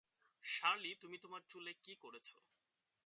Shirley, 0.43 0.91
তুমি 1.01 1.17
তোমার 1.17 1.41
চুলে 1.49 1.71
কি 1.83 1.93
করেছ? 1.95 2.27